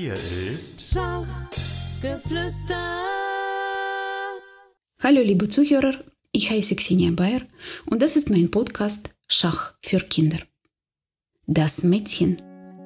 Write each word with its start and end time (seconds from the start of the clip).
Hier 0.00 0.14
ist 0.54 0.94
Schachgeflüster. 0.94 3.02
Hallo 5.00 5.22
liebe 5.22 5.48
Zuhörer, 5.48 6.04
ich 6.30 6.50
heiße 6.50 6.76
Xenia 6.76 7.10
Bayer 7.10 7.40
und 7.90 8.00
das 8.00 8.14
ist 8.14 8.30
mein 8.30 8.48
Podcast 8.48 9.10
Schach 9.26 9.74
für 9.84 9.98
Kinder. 9.98 10.38
Das 11.48 11.82
Mädchen, 11.82 12.36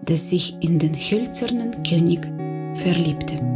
das 0.07 0.31
sich 0.31 0.55
in 0.63 0.79
den 0.79 0.95
hölzernen 0.95 1.83
König 1.83 2.23
verliebte. 2.77 3.52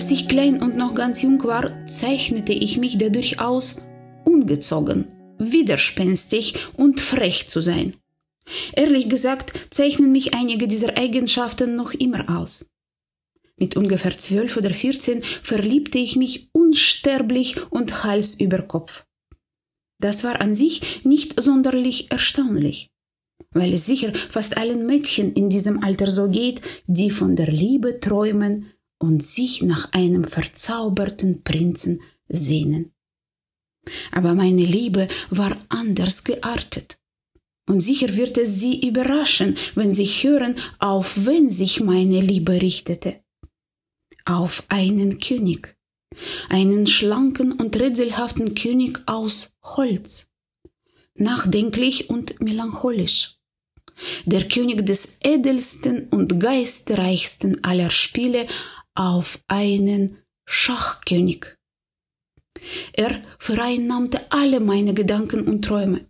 Als 0.00 0.10
ich 0.10 0.28
klein 0.28 0.62
und 0.62 0.78
noch 0.78 0.94
ganz 0.94 1.20
jung 1.20 1.44
war, 1.44 1.86
zeichnete 1.86 2.54
ich 2.54 2.78
mich 2.78 2.96
dadurch 2.96 3.38
aus, 3.38 3.82
ungezogen, 4.24 5.08
widerspenstig 5.36 6.54
und 6.74 7.02
frech 7.02 7.48
zu 7.50 7.60
sein. 7.60 7.94
Ehrlich 8.72 9.10
gesagt 9.10 9.52
zeichnen 9.68 10.10
mich 10.10 10.32
einige 10.32 10.68
dieser 10.68 10.96
Eigenschaften 10.96 11.76
noch 11.76 11.92
immer 11.92 12.38
aus. 12.38 12.70
Mit 13.58 13.76
ungefähr 13.76 14.16
zwölf 14.16 14.56
oder 14.56 14.70
vierzehn 14.70 15.22
verliebte 15.42 15.98
ich 15.98 16.16
mich 16.16 16.48
unsterblich 16.54 17.70
und 17.70 18.02
Hals 18.02 18.40
über 18.40 18.62
Kopf. 18.62 19.04
Das 19.98 20.24
war 20.24 20.40
an 20.40 20.54
sich 20.54 21.04
nicht 21.04 21.38
sonderlich 21.38 22.10
erstaunlich, 22.10 22.88
weil 23.50 23.74
es 23.74 23.84
sicher 23.84 24.14
fast 24.14 24.56
allen 24.56 24.86
Mädchen 24.86 25.34
in 25.34 25.50
diesem 25.50 25.84
Alter 25.84 26.10
so 26.10 26.30
geht, 26.30 26.62
die 26.86 27.10
von 27.10 27.36
der 27.36 27.48
Liebe 27.48 28.00
träumen 28.00 28.72
und 29.00 29.24
sich 29.24 29.62
nach 29.62 29.92
einem 29.92 30.24
verzauberten 30.24 31.42
Prinzen 31.42 32.00
sehnen. 32.28 32.92
Aber 34.12 34.34
meine 34.34 34.64
Liebe 34.64 35.08
war 35.30 35.56
anders 35.68 36.22
geartet. 36.22 36.98
Und 37.66 37.80
sicher 37.80 38.16
wird 38.16 38.36
es 38.36 38.60
Sie 38.60 38.86
überraschen, 38.86 39.56
wenn 39.74 39.94
Sie 39.94 40.06
hören, 40.06 40.56
auf 40.78 41.24
wen 41.24 41.48
sich 41.50 41.80
meine 41.80 42.20
Liebe 42.20 42.60
richtete. 42.60 43.20
Auf 44.24 44.64
einen 44.68 45.18
König, 45.18 45.76
einen 46.48 46.86
schlanken 46.86 47.52
und 47.52 47.76
rätselhaften 47.76 48.54
König 48.54 49.00
aus 49.06 49.54
Holz, 49.62 50.28
nachdenklich 51.14 52.10
und 52.10 52.40
melancholisch. 52.40 53.36
Der 54.24 54.48
König 54.48 54.86
des 54.86 55.18
edelsten 55.22 56.08
und 56.08 56.40
geistreichsten 56.40 57.62
aller 57.64 57.90
Spiele 57.90 58.46
auf 58.94 59.40
einen 59.46 60.18
Schachkönig. 60.46 61.56
Er 62.92 63.22
vereinnahmte 63.38 64.20
alle 64.30 64.60
meine 64.60 64.94
Gedanken 64.94 65.46
und 65.46 65.64
Träume. 65.64 66.06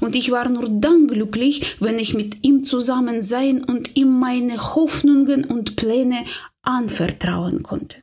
Und 0.00 0.16
ich 0.16 0.30
war 0.30 0.48
nur 0.48 0.68
dann 0.68 1.06
glücklich, 1.06 1.76
wenn 1.80 1.98
ich 1.98 2.14
mit 2.14 2.42
ihm 2.44 2.62
zusammen 2.62 3.22
sein 3.22 3.62
und 3.62 3.96
ihm 3.96 4.18
meine 4.18 4.74
Hoffnungen 4.74 5.44
und 5.44 5.76
Pläne 5.76 6.24
anvertrauen 6.62 7.62
konnte. 7.62 8.02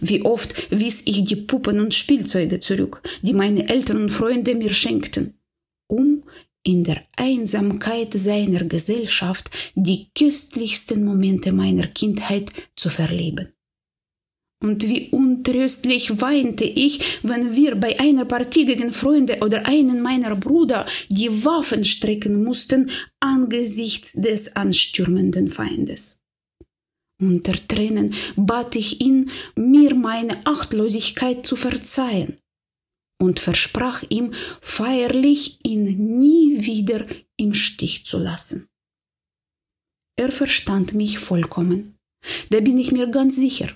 Wie 0.00 0.22
oft 0.22 0.70
wies 0.70 1.02
ich 1.06 1.24
die 1.24 1.36
Puppen 1.36 1.80
und 1.80 1.94
Spielzeuge 1.94 2.60
zurück, 2.60 3.02
die 3.22 3.32
meine 3.32 3.68
Eltern 3.68 4.02
und 4.02 4.10
Freunde 4.10 4.54
mir 4.54 4.72
schenkten, 4.72 5.37
in 6.64 6.84
der 6.84 7.02
Einsamkeit 7.16 8.12
seiner 8.14 8.64
Gesellschaft 8.64 9.50
die 9.74 10.08
köstlichsten 10.16 11.04
Momente 11.04 11.52
meiner 11.52 11.86
Kindheit 11.86 12.52
zu 12.76 12.90
verleben. 12.90 13.52
Und 14.60 14.88
wie 14.88 15.10
untröstlich 15.10 16.20
weinte 16.20 16.64
ich, 16.64 17.20
wenn 17.22 17.54
wir 17.54 17.76
bei 17.76 18.00
einer 18.00 18.24
Partie 18.24 18.66
gegen 18.66 18.92
Freunde 18.92 19.38
oder 19.40 19.66
einen 19.66 20.02
meiner 20.02 20.34
Brüder 20.34 20.84
die 21.08 21.44
Waffen 21.44 21.84
strecken 21.84 22.42
mussten 22.42 22.90
angesichts 23.20 24.12
des 24.12 24.56
anstürmenden 24.56 25.48
Feindes. 25.48 26.18
Unter 27.20 27.54
Tränen 27.68 28.14
bat 28.36 28.74
ich 28.74 29.00
ihn, 29.00 29.30
mir 29.54 29.94
meine 29.94 30.44
Achtlosigkeit 30.44 31.46
zu 31.46 31.54
verzeihen 31.54 32.36
und 33.18 33.40
versprach 33.40 34.02
ihm 34.08 34.32
feierlich, 34.60 35.58
ihn 35.64 36.18
nie 36.18 36.64
wieder 36.64 37.06
im 37.36 37.54
Stich 37.54 38.06
zu 38.06 38.18
lassen. 38.18 38.68
Er 40.16 40.32
verstand 40.32 40.94
mich 40.94 41.18
vollkommen, 41.18 41.98
da 42.50 42.60
bin 42.60 42.78
ich 42.78 42.92
mir 42.92 43.08
ganz 43.08 43.36
sicher. 43.36 43.68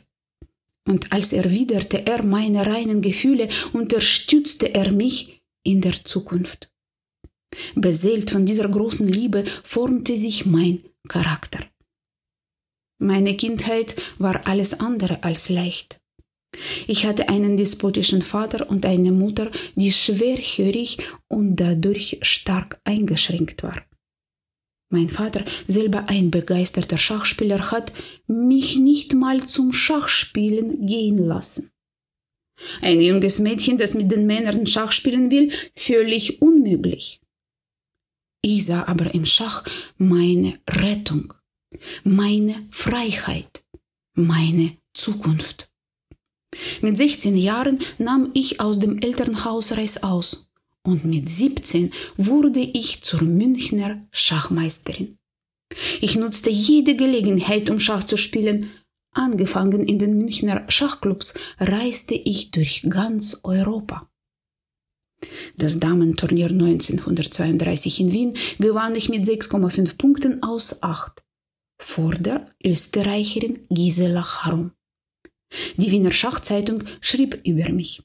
Und 0.86 1.12
als 1.12 1.32
erwiderte 1.32 2.06
er 2.06 2.24
meine 2.24 2.66
reinen 2.66 3.02
Gefühle, 3.02 3.48
unterstützte 3.72 4.74
er 4.74 4.90
mich 4.90 5.42
in 5.62 5.80
der 5.80 6.04
Zukunft. 6.04 6.72
Beseelt 7.76 8.30
von 8.30 8.46
dieser 8.46 8.68
großen 8.68 9.06
Liebe 9.06 9.44
formte 9.62 10.16
sich 10.16 10.46
mein 10.46 10.84
Charakter. 11.08 11.60
Meine 12.98 13.36
Kindheit 13.36 13.94
war 14.18 14.46
alles 14.46 14.80
andere 14.80 15.22
als 15.22 15.48
leicht. 15.48 16.01
Ich 16.86 17.06
hatte 17.06 17.28
einen 17.28 17.56
despotischen 17.56 18.22
Vater 18.22 18.68
und 18.68 18.84
eine 18.84 19.12
Mutter, 19.12 19.50
die 19.74 19.90
schwerhörig 19.90 20.98
und 21.28 21.56
dadurch 21.56 22.18
stark 22.22 22.80
eingeschränkt 22.84 23.62
war. 23.62 23.82
Mein 24.90 25.08
Vater, 25.08 25.42
selber 25.66 26.10
ein 26.10 26.30
begeisterter 26.30 26.98
Schachspieler, 26.98 27.70
hat 27.70 27.94
mich 28.26 28.76
nicht 28.76 29.14
mal 29.14 29.42
zum 29.46 29.72
Schachspielen 29.72 30.86
gehen 30.86 31.16
lassen. 31.16 31.70
Ein 32.82 33.00
junges 33.00 33.38
Mädchen, 33.38 33.78
das 33.78 33.94
mit 33.94 34.12
den 34.12 34.26
Männern 34.26 34.66
Schach 34.66 34.92
spielen 34.92 35.30
will, 35.30 35.50
völlig 35.74 36.42
unmöglich. 36.42 37.22
Ich 38.42 38.66
sah 38.66 38.84
aber 38.86 39.14
im 39.14 39.24
Schach 39.24 39.64
meine 39.96 40.58
Rettung, 40.68 41.32
meine 42.04 42.68
Freiheit, 42.70 43.64
meine 44.14 44.76
Zukunft. 44.92 45.71
Mit 46.80 46.96
16 46.96 47.36
Jahren 47.36 47.78
nahm 47.98 48.30
ich 48.34 48.60
aus 48.60 48.78
dem 48.78 48.98
Elternhaus 48.98 49.72
Reißaus 49.72 50.52
und 50.82 51.04
mit 51.04 51.28
17 51.28 51.92
wurde 52.16 52.60
ich 52.60 53.02
zur 53.02 53.22
Münchner 53.22 54.06
Schachmeisterin. 54.10 55.18
Ich 56.00 56.16
nutzte 56.16 56.50
jede 56.50 56.96
Gelegenheit, 56.96 57.70
um 57.70 57.78
Schach 57.78 58.04
zu 58.04 58.16
spielen. 58.16 58.70
Angefangen 59.14 59.86
in 59.86 59.98
den 59.98 60.16
Münchner 60.18 60.64
Schachclubs 60.68 61.34
reiste 61.58 62.14
ich 62.14 62.50
durch 62.50 62.86
ganz 62.88 63.40
Europa. 63.42 64.08
Das 65.56 65.78
Damenturnier 65.78 66.48
1932 66.48 68.00
in 68.00 68.12
Wien 68.12 68.34
gewann 68.58 68.96
ich 68.96 69.08
mit 69.08 69.24
6,5 69.24 69.96
Punkten 69.96 70.42
aus 70.42 70.82
8 70.82 71.22
vor 71.80 72.14
der 72.14 72.46
Österreicherin 72.64 73.66
Gisela 73.68 74.44
Harum. 74.44 74.72
Die 75.76 75.90
Wiener 75.90 76.12
Schachzeitung 76.12 76.84
schrieb 77.00 77.40
über 77.44 77.70
mich. 77.70 78.02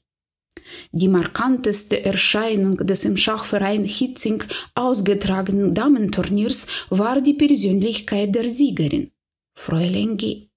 Die 0.92 1.08
markanteste 1.08 2.04
Erscheinung 2.04 2.78
des 2.78 3.04
im 3.04 3.16
Schachverein 3.16 3.84
Hitzing 3.84 4.44
ausgetragenen 4.74 5.74
Damenturniers 5.74 6.66
war 6.90 7.20
die 7.20 7.34
Persönlichkeit 7.34 8.34
der 8.34 8.48
Siegerin, 8.48 9.12
Fräulein 9.54 10.16
G. 10.16 10.48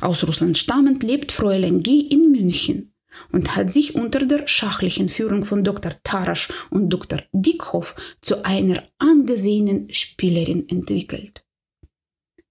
Aus 0.00 0.26
Russland 0.26 0.58
stammend 0.58 1.02
lebt 1.02 1.32
Fräulein 1.32 1.82
G. 1.82 2.00
in 2.00 2.30
München 2.32 2.94
und 3.32 3.56
hat 3.56 3.70
sich 3.70 3.94
unter 3.94 4.24
der 4.26 4.46
schachlichen 4.46 5.08
Führung 5.08 5.44
von 5.44 5.64
Dr. 5.64 5.92
Tarasch 6.02 6.48
und 6.70 6.90
Dr. 6.90 7.22
Dickhoff 7.32 7.94
zu 8.20 8.44
einer 8.44 8.82
angesehenen 8.98 9.88
Spielerin 9.90 10.68
entwickelt. 10.68 11.44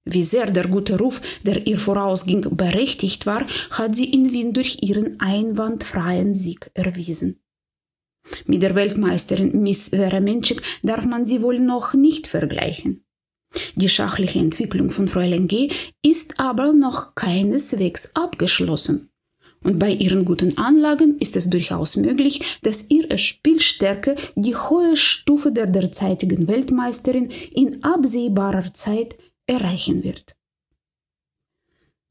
Wie 0.09 0.23
sehr 0.23 0.50
der 0.51 0.68
gute 0.68 0.97
Ruf, 0.97 1.22
der 1.44 1.68
ihr 1.68 1.78
vorausging, 1.78 2.56
berechtigt 2.56 3.25
war, 3.25 3.45
hat 3.72 3.95
sie 3.95 4.09
in 4.09 4.31
Wien 4.31 4.53
durch 4.53 4.78
ihren 4.81 5.19
einwandfreien 5.19 6.33
Sieg 6.33 6.71
erwiesen. 6.74 7.42
Mit 8.45 8.62
der 8.62 8.75
Weltmeisterin 8.75 9.62
Miss 9.62 9.89
Vera 9.89 10.21
Menschik 10.21 10.62
darf 10.81 11.06
man 11.06 11.25
sie 11.25 11.42
wohl 11.42 11.59
noch 11.59 11.94
nicht 11.94 12.27
vergleichen. 12.27 13.04
Die 13.75 13.89
schachliche 13.89 14.39
Entwicklung 14.39 14.92
von 14.92 15.09
Fräulein 15.09 15.48
G. 15.48 15.71
ist 16.01 16.39
aber 16.39 16.71
noch 16.71 17.15
keineswegs 17.15 18.15
abgeschlossen. 18.15 19.09
Und 19.62 19.80
bei 19.80 19.92
ihren 19.92 20.24
guten 20.24 20.57
Anlagen 20.57 21.18
ist 21.19 21.36
es 21.36 21.50
durchaus 21.50 21.98
möglich, 21.98 22.42
dass 22.62 22.89
ihre 22.89 23.18
Spielstärke 23.18 24.15
die 24.36 24.56
hohe 24.56 24.95
Stufe 24.95 25.51
der 25.51 25.65
derzeitigen 25.65 26.48
Weltmeisterin 26.48 27.31
in 27.54 27.83
absehbarer 27.83 28.74
Zeit 28.74 29.18
erreichen 29.47 30.03
wird. 30.03 30.35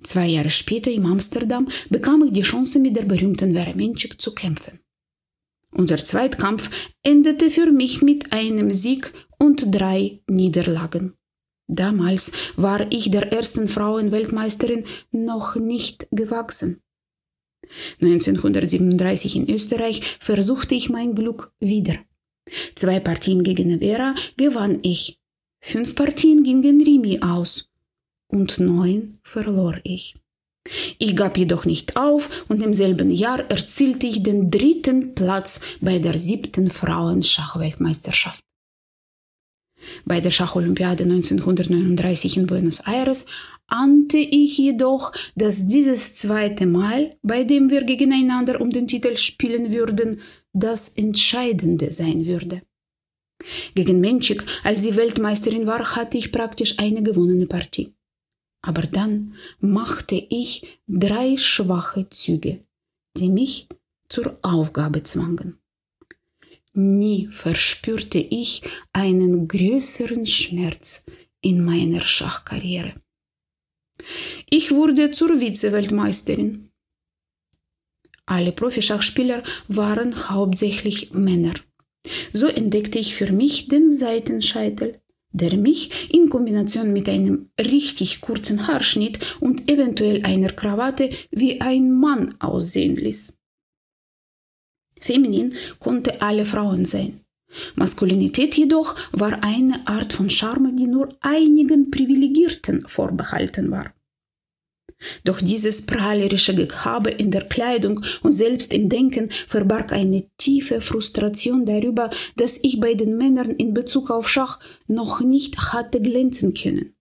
Zwei 0.02 0.26
Jahre 0.26 0.50
später 0.50 0.90
in 0.90 1.06
Amsterdam 1.06 1.68
bekam 1.88 2.24
ich 2.24 2.32
die 2.32 2.42
Chance, 2.42 2.80
mit 2.80 2.96
der 2.96 3.04
berühmten 3.04 3.54
Vera 3.54 3.74
Menchik 3.74 4.20
zu 4.20 4.34
kämpfen. 4.34 4.80
Unser 5.72 5.98
Zweitkampf 5.98 6.70
endete 7.02 7.50
für 7.50 7.70
mich 7.70 8.02
mit 8.02 8.32
einem 8.32 8.72
Sieg 8.72 9.12
und 9.38 9.74
drei 9.74 10.20
Niederlagen. 10.26 11.14
Damals 11.68 12.32
war 12.56 12.90
ich 12.92 13.10
der 13.10 13.32
ersten 13.32 13.68
Frauenweltmeisterin 13.68 14.84
noch 15.10 15.56
nicht 15.56 16.06
gewachsen. 16.12 16.82
1937 18.00 19.36
in 19.36 19.50
Österreich 19.50 20.02
versuchte 20.20 20.74
ich 20.74 20.88
mein 20.88 21.14
Glück 21.14 21.52
wieder. 21.58 21.98
Zwei 22.76 23.00
Partien 23.00 23.42
gegen 23.42 23.80
Vera 23.80 24.14
gewann 24.36 24.78
ich. 24.82 25.20
Fünf 25.60 25.94
Partien 25.94 26.42
gingen 26.42 26.80
Rimi 26.80 27.20
aus. 27.22 27.68
Und 28.28 28.58
neun 28.58 29.18
verlor 29.22 29.78
ich. 29.84 30.16
Ich 30.98 31.14
gab 31.16 31.38
jedoch 31.38 31.64
nicht 31.64 31.96
auf 31.96 32.44
und 32.48 32.62
im 32.62 32.74
selben 32.74 33.10
Jahr 33.10 33.50
erzielte 33.50 34.06
ich 34.06 34.22
den 34.22 34.50
dritten 34.50 35.14
Platz 35.14 35.60
bei 35.80 35.98
der 35.98 36.18
siebten 36.18 36.70
Frauenschachweltmeisterschaft. 36.70 38.40
Bei 40.04 40.20
der 40.20 40.30
Schacholympiade 40.30 41.04
1939 41.04 42.36
in 42.36 42.46
Buenos 42.46 42.80
Aires 42.80 43.26
ahnte 43.68 44.18
ich 44.18 44.58
jedoch, 44.58 45.12
dass 45.36 45.68
dieses 45.68 46.14
zweite 46.14 46.66
Mal, 46.66 47.16
bei 47.22 47.44
dem 47.44 47.70
wir 47.70 47.84
gegeneinander 47.84 48.60
um 48.60 48.70
den 48.70 48.88
Titel 48.88 49.16
spielen 49.16 49.72
würden, 49.72 50.20
das 50.52 50.88
Entscheidende 50.88 51.92
sein 51.92 52.26
würde. 52.26 52.62
Gegen 53.74 54.00
Menschik, 54.00 54.44
als 54.64 54.82
sie 54.82 54.96
Weltmeisterin 54.96 55.66
war, 55.66 55.96
hatte 55.96 56.18
ich 56.18 56.32
praktisch 56.32 56.78
eine 56.78 57.02
gewonnene 57.02 57.46
Partie. 57.46 57.94
Aber 58.62 58.82
dann 58.82 59.34
machte 59.60 60.16
ich 60.16 60.80
drei 60.88 61.36
schwache 61.36 62.08
Züge, 62.10 62.64
die 63.16 63.28
mich 63.28 63.68
zur 64.08 64.38
Aufgabe 64.42 65.02
zwangen. 65.02 65.58
Nie 66.72 67.28
verspürte 67.28 68.18
ich 68.18 68.62
einen 68.92 69.48
größeren 69.48 70.26
Schmerz 70.26 71.06
in 71.40 71.64
meiner 71.64 72.02
Schachkarriere. 72.02 72.94
Ich 74.50 74.72
wurde 74.72 75.10
zur 75.10 75.40
Vize-Weltmeisterin. 75.40 76.70
Alle 78.26 78.52
Profischachspieler 78.52 79.42
waren 79.68 80.28
hauptsächlich 80.28 81.12
Männer. 81.12 81.54
So 82.36 82.48
entdeckte 82.48 82.98
ich 82.98 83.14
für 83.14 83.32
mich 83.32 83.68
den 83.68 83.88
Seitenscheitel, 83.88 85.00
der 85.32 85.56
mich 85.56 86.12
in 86.12 86.28
Kombination 86.28 86.92
mit 86.92 87.08
einem 87.08 87.48
richtig 87.58 88.20
kurzen 88.20 88.66
Haarschnitt 88.66 89.38
und 89.40 89.70
eventuell 89.70 90.22
einer 90.22 90.52
Krawatte 90.52 91.08
wie 91.30 91.62
ein 91.62 91.98
Mann 91.98 92.34
aussehen 92.38 92.96
ließ. 92.96 93.32
Feminin 95.00 95.54
konnte 95.78 96.20
alle 96.20 96.44
Frauen 96.44 96.84
sein. 96.84 97.22
Maskulinität 97.74 98.54
jedoch 98.54 98.96
war 99.12 99.42
eine 99.42 99.88
Art 99.88 100.12
von 100.12 100.28
Charme, 100.28 100.76
die 100.76 100.88
nur 100.88 101.16
einigen 101.22 101.90
Privilegierten 101.90 102.86
vorbehalten 102.86 103.70
war. 103.70 103.95
Doch 105.24 105.40
dieses 105.40 105.84
prahlerische 105.84 106.54
Gehabe 106.54 107.10
in 107.10 107.30
der 107.30 107.44
Kleidung 107.44 108.00
und 108.22 108.32
selbst 108.32 108.72
im 108.72 108.88
Denken 108.88 109.30
verbarg 109.46 109.92
eine 109.92 110.24
tiefe 110.38 110.80
Frustration 110.80 111.66
darüber, 111.66 112.10
dass 112.36 112.58
ich 112.62 112.80
bei 112.80 112.94
den 112.94 113.16
Männern 113.18 113.50
in 113.50 113.74
Bezug 113.74 114.10
auf 114.10 114.28
Schach 114.28 114.58
noch 114.86 115.20
nicht 115.20 115.72
hatte 115.72 116.00
glänzen 116.00 116.54
können. 116.54 116.94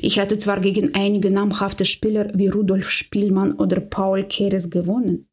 Ich 0.00 0.18
hatte 0.18 0.38
zwar 0.38 0.60
gegen 0.60 0.94
einige 0.94 1.30
namhafte 1.30 1.84
Spieler 1.84 2.32
wie 2.34 2.48
Rudolf 2.48 2.90
Spielmann 2.90 3.52
oder 3.52 3.80
Paul 3.80 4.24
Keres 4.24 4.70
gewonnen 4.70 5.28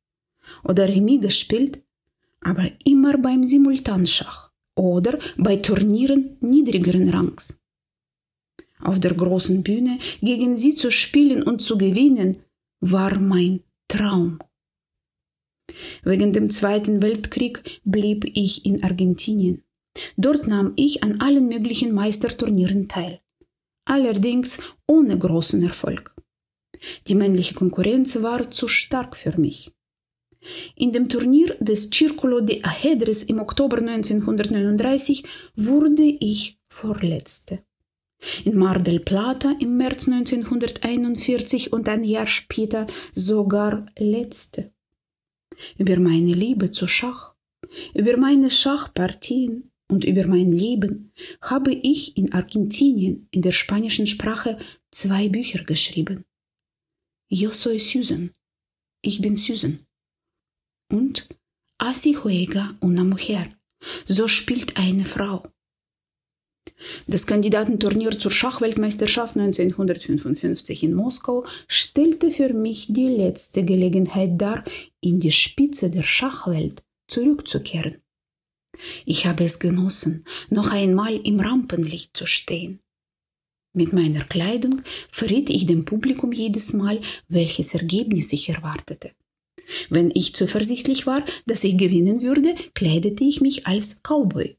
oder 0.64 0.88
Remis 0.88 1.22
gespielt, 1.22 1.82
aber 2.42 2.70
immer 2.84 3.18
beim 3.18 3.46
Simultanschach 3.46 4.52
oder 4.76 5.18
bei 5.38 5.56
Turnieren 5.56 6.38
niedrigeren 6.42 7.10
Rangs 7.10 7.65
auf 8.82 9.00
der 9.00 9.14
großen 9.14 9.64
Bühne 9.64 10.00
gegen 10.22 10.56
sie 10.56 10.76
zu 10.76 10.92
spielen 10.92 11.44
und 11.44 11.62
zu 11.62 11.78
gewinnen, 11.78 12.44
war 12.82 13.20
mein 13.20 13.62
Traum. 13.88 14.40
Wegen 16.04 16.34
dem 16.34 16.50
Zweiten 16.50 17.02
Weltkrieg 17.02 17.82
blieb 17.84 18.26
ich 18.34 18.66
in 18.66 18.84
Argentinien. 18.84 19.64
Dort 20.18 20.48
nahm 20.48 20.74
ich 20.76 21.04
an 21.04 21.22
allen 21.22 21.48
möglichen 21.48 21.94
Meisterturnieren 21.94 22.88
teil, 22.88 23.22
allerdings 23.86 24.60
ohne 24.88 25.18
großen 25.18 25.64
Erfolg. 25.64 26.16
Die 27.08 27.16
männliche 27.16 27.56
Konkurrenz 27.56 28.22
war 28.22 28.52
zu 28.52 28.68
stark 28.68 29.16
für 29.16 29.40
mich. 29.40 29.72
In 30.76 30.92
dem 30.92 31.10
Turnier 31.10 31.56
des 31.60 31.90
Circolo 31.90 32.42
de 32.42 32.62
Ajedres 32.64 33.24
im 33.24 33.40
Oktober 33.40 33.78
1939 33.78 35.24
wurde 35.56 36.04
ich 36.04 36.60
Vorletzte 36.68 37.64
in 38.44 38.58
Mar 38.58 38.82
del 38.82 39.00
Plata 39.00 39.56
im 39.60 39.78
März 39.78 40.08
1941 40.08 41.74
und 41.74 41.88
ein 41.90 42.04
Jahr 42.04 42.28
später 42.28 42.88
sogar 43.14 43.86
letzte. 43.98 44.72
Über 45.78 45.98
meine 46.00 46.34
Liebe 46.34 46.72
zu 46.72 46.88
Schach, 46.88 47.36
über 47.94 48.18
meine 48.18 48.50
Schachpartien 48.50 49.72
und 49.88 50.04
über 50.04 50.28
mein 50.28 50.52
Leben 50.52 51.12
habe 51.42 51.74
ich 51.74 52.18
in 52.18 52.34
Argentinien 52.34 53.28
in 53.32 53.42
der 53.42 53.52
spanischen 53.52 54.08
Sprache 54.08 54.58
zwei 54.92 55.30
Bücher 55.30 55.64
geschrieben. 55.64 56.26
Yo 57.30 57.52
soy 57.52 57.80
Susan. 57.80 58.32
Ich 59.02 59.22
bin 59.22 59.36
Susan. 59.36 59.86
Und 60.92 61.28
Así 61.78 62.14
juega 62.14 62.78
una 62.80 63.04
mujer. 63.04 63.58
So 64.06 64.28
spielt 64.28 64.78
eine 64.78 65.06
Frau. 65.06 65.44
Das 67.08 67.28
Kandidatenturnier 67.28 68.18
zur 68.20 68.32
Schachweltmeisterschaft 68.32 69.38
1955 69.38 70.84
in 70.84 70.94
Moskau 70.94 71.46
stellte 71.68 72.32
für 72.32 72.54
mich 72.54 72.88
die 72.90 73.08
letzte 73.08 73.64
Gelegenheit 73.64 74.42
dar, 74.42 74.64
in 75.02 75.20
die 75.20 75.32
Spitze 75.32 75.90
der 75.90 76.04
Schachwelt 76.04 76.84
zurückzukehren. 77.08 78.02
Ich 79.06 79.26
habe 79.26 79.44
es 79.44 79.60
genossen, 79.60 80.26
noch 80.50 80.72
einmal 80.72 81.16
im 81.16 81.40
Rampenlicht 81.40 82.18
zu 82.18 82.26
stehen. 82.26 82.80
Mit 83.74 83.94
meiner 83.94 84.24
Kleidung 84.24 84.82
verriet 85.12 85.50
ich 85.50 85.66
dem 85.66 85.86
Publikum 85.86 86.32
jedes 86.32 86.74
Mal, 86.74 87.02
welches 87.28 87.74
Ergebnis 87.74 88.32
ich 88.32 88.50
erwartete. 88.50 89.12
Wenn 89.90 90.12
ich 90.14 90.36
zuversichtlich 90.36 91.06
war, 91.06 91.26
dass 91.46 91.64
ich 91.64 91.78
gewinnen 91.78 92.22
würde, 92.22 92.56
kleidete 92.74 93.24
ich 93.24 93.42
mich 93.42 93.68
als 93.68 94.02
Cowboy. 94.02 94.56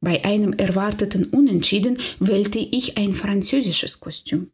Bei 0.00 0.24
einem 0.24 0.52
erwarteten 0.52 1.24
Unentschieden 1.24 1.98
wählte 2.20 2.58
ich 2.58 2.98
ein 2.98 3.14
französisches 3.14 4.00
Kostüm. 4.00 4.52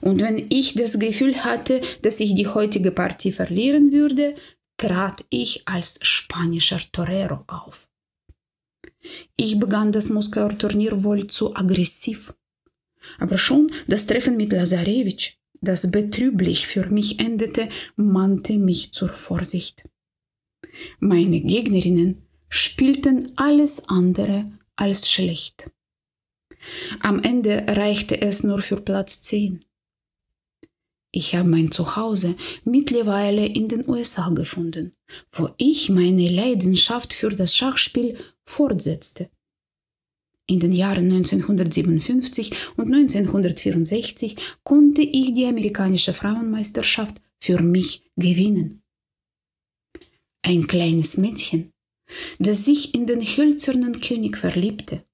Und 0.00 0.20
wenn 0.20 0.46
ich 0.50 0.74
das 0.74 0.98
Gefühl 0.98 1.44
hatte, 1.44 1.80
dass 2.02 2.20
ich 2.20 2.34
die 2.34 2.46
heutige 2.46 2.90
Partie 2.90 3.32
verlieren 3.32 3.92
würde, 3.92 4.34
trat 4.76 5.24
ich 5.30 5.66
als 5.66 5.98
spanischer 6.02 6.80
Torero 6.92 7.44
auf. 7.46 7.88
Ich 9.36 9.58
begann 9.58 9.92
das 9.92 10.10
Moskauer 10.10 10.56
Turnier 10.56 11.02
wohl 11.02 11.26
zu 11.26 11.54
aggressiv. 11.54 12.34
Aber 13.18 13.38
schon 13.38 13.70
das 13.88 14.06
Treffen 14.06 14.36
mit 14.36 14.52
Lazarevich, 14.52 15.38
das 15.60 15.90
betrüblich 15.90 16.66
für 16.66 16.88
mich 16.90 17.18
endete, 17.18 17.68
mahnte 17.96 18.58
mich 18.58 18.92
zur 18.92 19.10
Vorsicht. 19.10 19.84
Meine 20.98 21.40
Gegnerinnen 21.40 22.26
spielten 22.50 23.32
alles 23.36 23.88
andere 23.88 24.50
als 24.76 25.10
schlecht. 25.10 25.70
Am 27.00 27.22
Ende 27.22 27.64
reichte 27.68 28.20
es 28.20 28.42
nur 28.42 28.60
für 28.60 28.80
Platz 28.80 29.22
10. 29.22 29.64
Ich 31.12 31.34
habe 31.34 31.48
mein 31.48 31.72
Zuhause 31.72 32.36
mittlerweile 32.64 33.46
in 33.46 33.68
den 33.68 33.88
USA 33.88 34.28
gefunden, 34.28 34.92
wo 35.32 35.50
ich 35.56 35.88
meine 35.88 36.28
Leidenschaft 36.28 37.14
für 37.14 37.30
das 37.30 37.56
Schachspiel 37.56 38.16
fortsetzte. 38.44 39.30
In 40.46 40.60
den 40.60 40.72
Jahren 40.72 41.04
1957 41.04 42.52
und 42.76 42.92
1964 42.92 44.36
konnte 44.64 45.02
ich 45.02 45.34
die 45.34 45.46
amerikanische 45.46 46.12
Frauenmeisterschaft 46.12 47.20
für 47.38 47.60
mich 47.62 48.04
gewinnen. 48.16 48.82
Ein 50.42 50.66
kleines 50.66 51.16
Mädchen 51.16 51.72
das 52.38 52.64
sich 52.64 52.94
in 52.94 53.06
den 53.06 53.22
hölzernen 53.22 54.00
König 54.00 54.36
verliebte, 54.36 55.04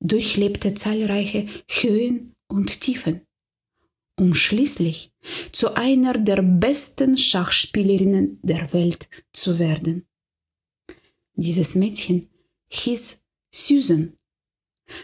durchlebte 0.00 0.74
zahlreiche 0.74 1.46
Höhen 1.68 2.34
und 2.48 2.80
Tiefen, 2.80 3.22
um 4.18 4.34
schließlich 4.34 5.12
zu 5.52 5.74
einer 5.74 6.14
der 6.14 6.42
besten 6.42 7.16
Schachspielerinnen 7.16 8.38
der 8.42 8.72
Welt 8.72 9.08
zu 9.32 9.58
werden. 9.58 10.06
Dieses 11.34 11.74
Mädchen 11.74 12.26
hieß 12.68 13.22
Susan, 13.50 14.16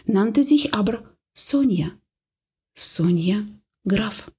nannte 0.05 0.43
sich 0.43 0.73
aber 0.73 1.17
Sonja, 1.33 1.91
Sonja 2.73 3.45
Graf. 3.87 4.31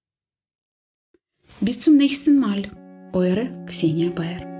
Bis 1.61 1.80
zum 1.80 1.97
nächsten 1.97 2.38
Mal, 2.38 2.71
eure 3.12 3.64
Xenia 3.66 4.11
Bayer. 4.11 4.51